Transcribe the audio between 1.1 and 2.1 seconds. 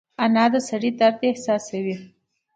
احساسوي